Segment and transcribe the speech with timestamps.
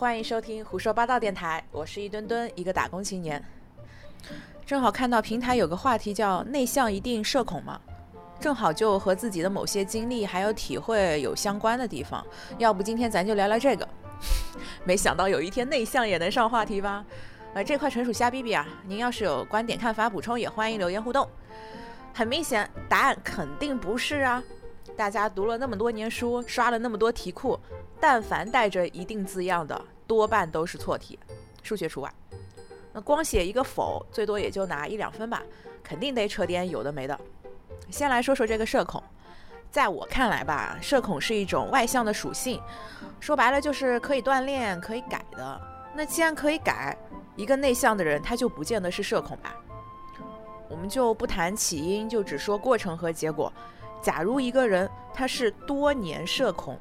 [0.00, 3.44] 欢迎收听胡说八道电台，我是一墩墩，一个打工青年。
[4.64, 7.78] 正好看到平台有个话题叫“内向一定社恐吗？”
[8.40, 12.26] 正好就和自己的某些经历还有体会有相关的地方，
[12.56, 13.86] 要不今天咱就聊聊这个。
[14.84, 17.04] 没想到有一天内向也能上话题吧？
[17.52, 18.66] 呃，这块纯属瞎逼逼啊！
[18.86, 21.28] 您要是有观点看法补充，也欢迎留言互动。
[22.14, 24.42] 很明显，答案肯定不是啊！
[24.96, 27.58] 大家读了那么多年书，刷了那么多题库，
[28.00, 31.18] 但凡带着一定字样的，多半都是错题，
[31.62, 32.12] 数学除外。
[32.92, 35.42] 那光写一个否，最多也就拿一两分吧，
[35.82, 37.18] 肯定得扯点有的没的。
[37.88, 39.02] 先来说说这个社恐，
[39.70, 42.60] 在我看来吧，社恐是一种外向的属性，
[43.20, 45.60] 说白了就是可以锻炼、可以改的。
[45.94, 46.96] 那既然可以改，
[47.36, 49.54] 一个内向的人，他就不见得是社恐吧？
[50.68, 53.52] 我们就不谈起因，就只说过程和结果。
[54.02, 56.78] 假如一个人他是多年社恐，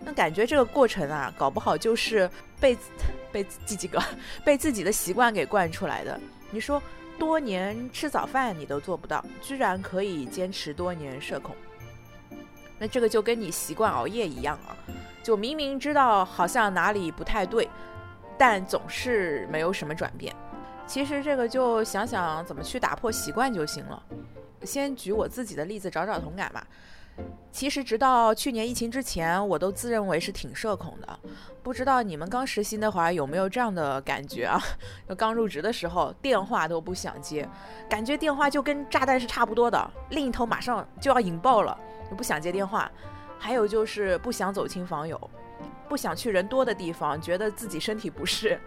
[0.00, 2.28] 那感觉这个过程啊，搞不好就是
[2.60, 2.76] 被
[3.32, 4.02] 被几几个
[4.44, 6.18] 被自己的习惯给惯出来的。
[6.50, 6.82] 你说
[7.18, 11.54] 多年吃早饭你都做不到，居然可以坚持多年社恐，
[12.78, 14.76] 那这个就跟你习惯熬夜一样啊，
[15.22, 17.68] 就明明知道好像哪里不太对。
[18.38, 20.34] 但总是没有什么转变。
[20.84, 24.02] 其实这个就想想怎么去打破习惯就行了。
[24.64, 26.66] 先举我自己的例子找找同感吧。
[27.50, 31.18] 其实直到去年疫情之前，我都自认为是挺社恐的。
[31.62, 34.58] 不知道你们刚实习那会儿有没有这样的感觉啊？
[35.06, 37.46] 就刚入职的时候，电话都不想接，
[37.88, 42.90] 感觉电话就跟炸弹是差不多的，另一头马上就要引爆了，就不想接电话。
[43.38, 45.30] 还有就是不想走亲访友。
[45.88, 48.58] 不想去人多的地方，觉得自己身体不适。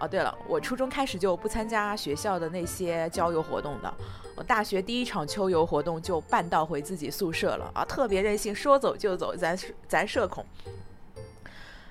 [0.00, 3.94] 哦，对了，我初中开始就不参加学校的那些郊游活动的。
[4.34, 9.56] 我大学第一场秋游活动就半道回自己宿舍了啊，特别任性，说走就走，咱
[9.86, 10.44] 咱社恐。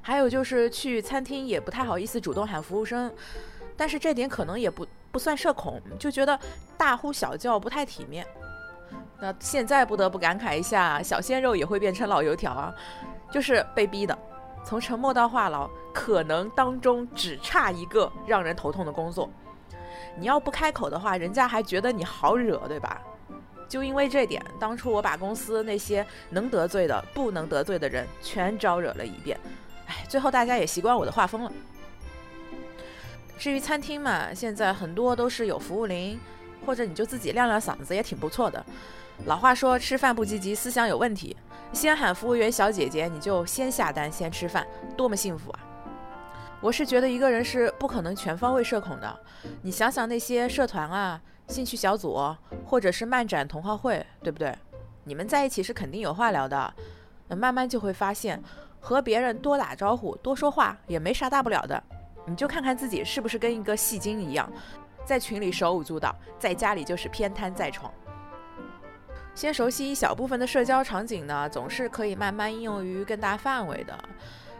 [0.00, 3.12] 还有就是去餐厅也不太好意思主动喊服务生，
[3.76, 6.38] 但是这点可能也不不算社恐，就觉得
[6.78, 8.26] 大呼小叫不太体面。
[9.20, 12.74] 那现在不得不感慨一下，小鲜肉也会变成老油条啊，
[13.30, 14.16] 就是被逼的。
[14.64, 19.30] 从沉默到话痨，可能当中只差一个让人头痛的工作。
[20.16, 23.00] 你要不开口的话，人家还觉得你好惹，对吧？
[23.68, 29.38] 就因为这点，当初我把公司那些能得罪的、不能得罪的人全招惹了一遍。
[29.86, 31.52] 哎，最后大家也习惯我的画风了。
[33.38, 36.18] 至于餐厅嘛，现在很多都是有服务铃，
[36.66, 38.64] 或者你就自己亮亮嗓子也挺不错的。
[39.26, 41.36] 老话说，吃饭不积极，思想有问题。
[41.72, 45.60] 先喊服务员小姐姐，你就先下单，先吃饭，多么幸福啊！
[46.60, 49.20] 我是觉得一个人是不可能全方位社恐的。
[49.62, 52.18] 你想想那些社团啊、兴趣小组，
[52.64, 54.52] 或者是漫展、同好会，对不对？
[55.04, 56.74] 你们在一起是肯定有话聊的。
[57.28, 58.42] 慢慢就会发现，
[58.80, 61.80] 和别人多打招呼、多说话也没啥大不了的。
[62.24, 64.50] 你就看看自己是不是跟一个戏精一样，
[65.04, 67.92] 在群里手舞足蹈，在家里就是偏瘫在床。
[69.38, 73.96] 先熟悉一小部分的社交场景呢，总是可以慢慢应用于更大范围的。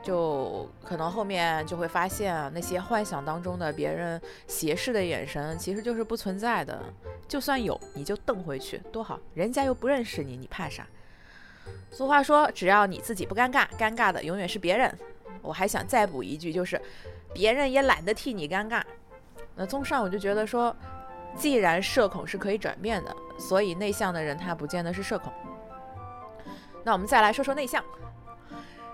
[0.00, 6.84] 就可能后面就会发现，那些幻想当中的别人斜视的眼神，其实就是不存在的。
[7.26, 10.86] 就算有，你就瞪回去，多好，人家又不认识你，你怕啥？
[11.90, 14.96] 俗话说，只要你自己不尴尬，尴尬的永远是别人。
[15.42, 16.80] 我还想再补一句，就是
[17.34, 18.80] 别人也懒得替你尴尬。
[19.56, 20.72] 那综上，我就觉得说。
[21.36, 25.32] 既然社恐是可以转变的，所以内向的人他不见得是社恐。
[26.84, 27.82] 那我们再来说说内向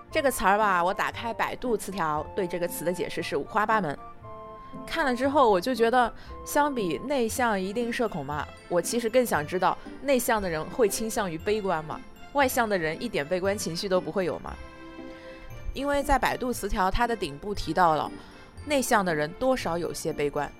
[0.09, 0.83] 这个词儿吧。
[0.83, 3.97] 我打开百度词条，对这个词的解释是五花八门。
[4.85, 6.13] 看了之后，我就觉得，
[6.45, 8.45] 相比内向一定社恐吗？
[8.69, 11.99] 我其实更想知道，内向的人会倾向于悲观吗？
[12.33, 14.53] 外向的人一点悲观情绪都不会有吗？
[15.73, 18.11] 因为在百度词条它的顶部提到了，
[18.65, 20.51] 内向的人多少有些悲观。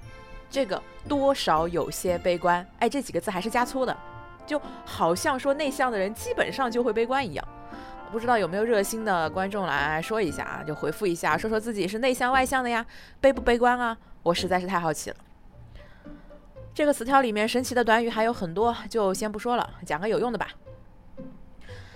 [0.50, 3.96] 这个多少有些悲观，哎，这几个字还是加粗的，
[4.46, 7.48] 就好像说内向的人基本上就会悲观一样。
[8.12, 12.86] 不知道有没有热心的观众来说一下啊，就回复一下，说说自己是内向外向的呀，
[13.20, 13.98] 悲不悲观啊？
[14.24, 15.16] 我实在是太好奇了。
[16.74, 20.48] 这个词条里面神奇的短语还有很多，就先不说了，讲个有用的吧。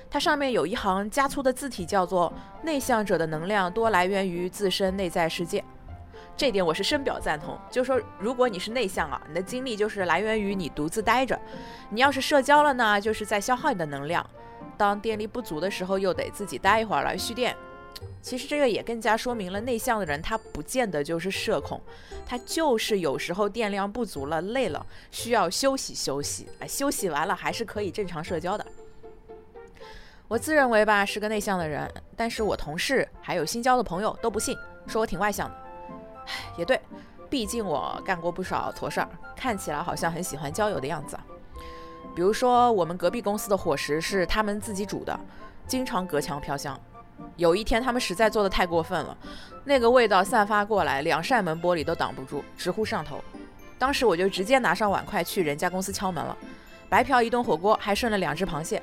[0.09, 2.33] 它上面有一行加粗的字体，叫做
[2.63, 5.63] “内向者的能量多来源于自身内在世界”。
[6.41, 7.55] 这点我是深表赞同。
[7.69, 11.37] 就说，如果你是内向啊，你的精力就是来源于你独自待着；
[11.91, 14.27] 你要是社交了呢，就是在消耗你的能量。
[14.75, 17.55] 当电力不足的时候，又得自己待一会儿来蓄电。
[18.23, 21.79] 其实这个也更加说明了内向的人他不见得就是社恐，
[22.25, 26.47] 他就是有时候电量不足了，累了，需要休息休息。
[26.57, 28.65] 哎，休息完了还是可以正常社交的。
[30.27, 34.57] 我自认为吧是个内向的人，但是我同事还有新交的朋友都不信。
[34.87, 35.60] 说我挺外向的。
[36.57, 36.79] 也对，
[37.29, 41.17] 毕竟我干过不少坨事儿，看起来好像很喜欢郊游的样子。
[42.15, 45.17] 比如说，我们隔壁公司的伙食是他们自己煮的，
[45.65, 46.79] 经常隔墙飘香。
[47.37, 49.15] 有一天，他们实在做的太过分了，
[49.63, 53.23] 那个味道散发过来，两扇门玻璃都挡不住，直呼上头。
[53.77, 56.35] 当时我就直接拿上碗筷去人家公司敲门了，
[56.89, 58.81] 白嫖一顿火锅，还剩了两只螃蟹。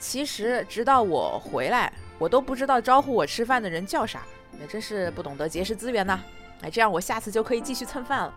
[0.00, 4.22] 其实，直到我回来，我都不知道招呼我吃饭的人叫啥，
[4.66, 6.20] 真是不懂得节食资源呐！
[6.62, 8.34] 哎，这样我下次就可以继续蹭饭了。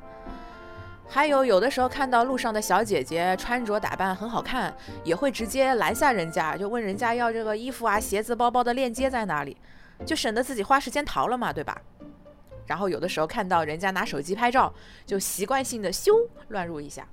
[1.07, 9.56] 还有，有的时候看到路上的小姐姐穿着打扮很好看，也会直接拦下人家，就问人家要这个衣服啊、鞋子、包包的链接在哪里，
[10.04, 11.80] 就省得自己花时间淘了嘛，对吧？
[12.66, 14.74] 然后有的时候看到人家拿手机拍照，
[15.06, 16.12] 就习惯性的咻
[16.48, 17.07] 乱入一下。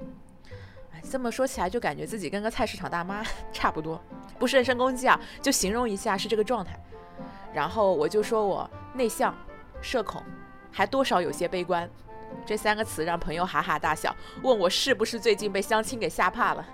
[0.94, 3.22] 哎，这么说起来就感觉自己跟个菜市场大妈
[3.52, 4.02] 差不多，
[4.38, 6.82] 不是人身攻击啊，就形容一下是这个状态。
[7.52, 9.34] 然后我就说我内向、
[9.80, 10.22] 社恐，
[10.70, 11.88] 还多少有些悲观。
[12.46, 16.66] 这三个词让朋友哈哈大笑，问我是不是最近被相亲给吓怕了。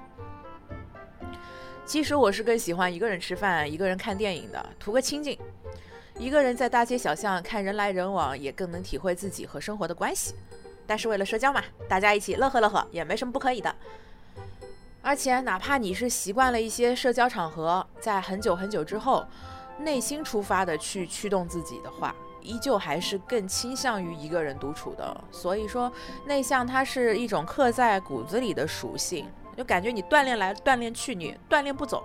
[1.84, 5.38] 其实我是更喜欢一个人吃饭、一个人看电影的，图个清静。
[6.18, 10.34] 一个人在大街小巷看人来人往，也更能体会自己和生活的关系。
[10.86, 13.74] 但是为了社交嘛，大家一起乐呵乐呵也没什么不可以的。
[15.00, 19.26] 而且哪怕你是习惯了一些社交场合，在很久很久之后，
[19.78, 22.14] 内心出发的去驱动自己的话。
[22.40, 25.92] 依旧还是更倾向于一个人独处的，所以说
[26.24, 32.04] 内向它是一种刻在骨子里的属性，就感觉你锻炼来锻炼去，你锻炼不走。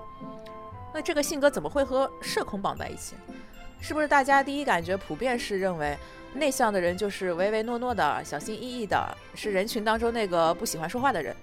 [0.94, 3.16] 那这个性格怎么会和社恐绑在一起？
[3.80, 5.98] 是不是大家第一感觉普遍是认为
[6.34, 11.34] 内向的人就是唯唯诺诺的、小心翼翼的，是人群当中那个不喜欢说话的人？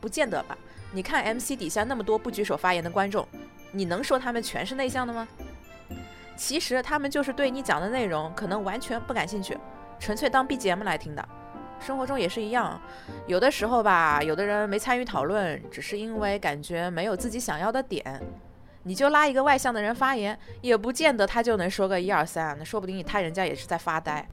[0.00, 0.58] 不见得吧？
[0.92, 3.28] 你看 MC 底下那么多不举手发言的观众，
[3.72, 5.26] 你能说他们全是内向的吗？
[6.36, 9.58] 其实他们就是对你讲的内容可能完全不感兴趣，
[9.98, 11.28] 纯粹当 BGM 来听的。
[11.80, 12.80] 生活中也是一样，
[13.26, 18.20] 有的时候吧，有的人没参与讨论，只是因为感觉没有自己想要的点。
[18.84, 24.26] 你就拉一个外向的人发言，也不见得他就能说个一二三，那说不定你他人家也是在发呆。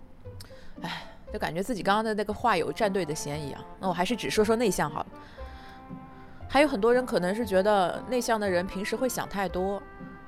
[0.81, 1.03] 哎，
[1.33, 3.61] 就感觉自己刚刚的那个话有站队的嫌疑啊。
[3.79, 5.07] 那我还是只说说内向好了。
[6.55, 9.83] 还有很多人可能是觉得内向的人平时会想太多。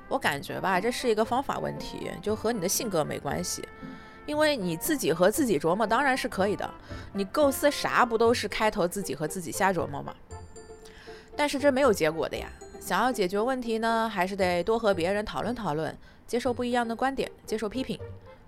[0.09, 3.65] 我感觉吧，这是一个方法问题，就和你的性格没关系。
[4.25, 6.69] 因为你自己和自己琢磨当然是可以的，
[7.13, 10.13] 你构思啥不都是开头自己和自己瞎琢磨吗？
[11.33, 12.49] 但是这没有结果的呀。
[12.81, 15.97] 想要解决问题呢，还是得多和别人讨论讨论，
[16.27, 17.97] 接受不一样的观点，接受批评。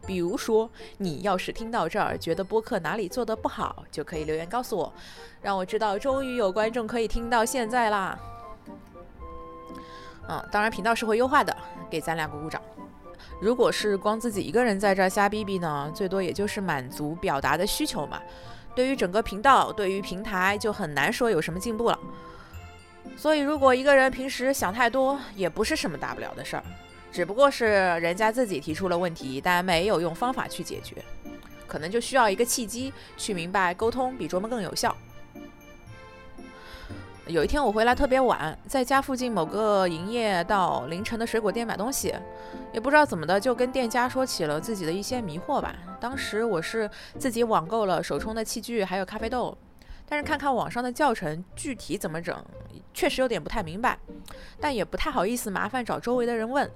[0.10, 0.68] 比如说，
[0.98, 4.92] 你要是听到这儿觉得播客哪里做的不好，就可以留言告诉我，
[5.40, 8.18] 让我知道终于有观众可以听到现在啦。
[10.28, 11.56] 嗯，当然频道是会优化的，
[11.92, 12.60] 给咱俩鼓鼓掌。
[13.40, 18.20] 如果是光自己一个人在这儿瞎逼逼呢，最多也就是满足表达的需求嘛。
[18.74, 22.00] 对于整个频道，对于平台，就很难说有什么进步了。
[23.16, 26.64] 所以，如果一个人平时想太多，也不是什么大不了的事儿，
[27.12, 31.04] 只不过是人家自己提出了问题，但没有用方法去解决，
[31.68, 34.96] 可能就需要一个契机去明白，沟通比琢磨更有效。
[37.28, 42.12] 有一天我回来特别晚，在家附近某个营业到凌晨的水果店买东西，
[42.74, 45.76] 也不知道怎么的就跟店家说起了自己的一些迷惑吧。
[46.00, 46.90] 当时我是
[47.20, 49.56] 自己网购了手冲的器具，还有咖啡豆，
[50.08, 52.44] 但是看看网上的教程，具体怎么整，
[52.96, 54.00] 确实有点不太明白，
[54.60, 56.68] 但也不太好意思麻烦找周围的人问。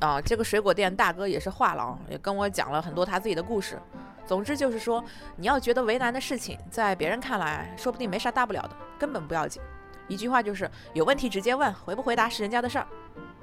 [0.00, 3.78] 啊，这个水果店大哥也是话痨，也跟我讲了很多他自己的故事。
[4.26, 5.04] 总之就是说，
[5.36, 9.62] 你要觉得为难的事情，在别人看来说不定没啥大不了的，根本不要紧。
[10.08, 12.86] 一句话就是有问题直接问，回不回答是人家的事儿。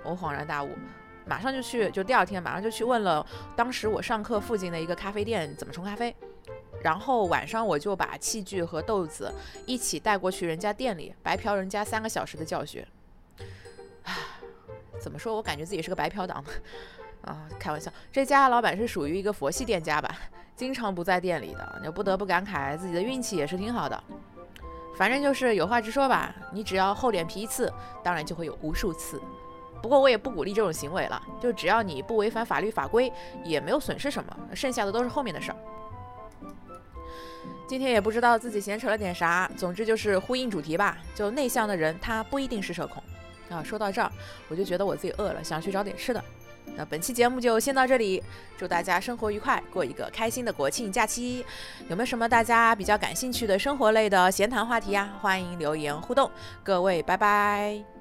[0.03, 0.69] 我恍然大悟，
[1.25, 6.13] 马上就去，就第二天马上就去问了当时我上课附近的一个咖啡店怎么冲咖啡，
[6.81, 9.33] 然后晚上我就把器具和豆子
[9.65, 12.85] 一起带过去人家店里，白嫖人家三个小时的教学。
[15.03, 16.41] 怎么说我感觉自己是个白嫖党
[17.23, 17.45] 啊？
[17.59, 20.15] 开玩笑，这家老板是属于一个佛系店家吧，
[20.55, 24.01] 经常不在店里的，就不得不感慨自己的运气也是挺好的。
[24.95, 27.69] 反正就是有话直说吧，你只要厚脸皮一次，
[28.01, 29.21] 当然就会有无数次。
[29.81, 33.11] 不过我也不鼓励这种行为了，就只要你不违反法律法规，
[33.43, 35.57] 也没有损失什么，剩下的都是后面的事儿。
[37.67, 40.97] 今天也不知道自己闲扯了点啥，总之就是呼应主题吧。
[41.13, 43.03] 就内向的人，他不一定是社恐
[43.49, 43.63] 啊。
[43.63, 44.11] 说到这儿，
[44.47, 46.23] 我就觉得我自己饿了，想去找点吃的。
[46.75, 48.23] 那本期节目就先到这里，
[48.57, 51.45] 祝大家生活愉快，过一个开心的国庆假期。
[51.89, 55.13] 有没有什么大家比较感兴趣的生活类的闲谈话题呀？
[55.21, 56.31] 欢迎留言互动。
[56.63, 57.92] 各位，拜拜。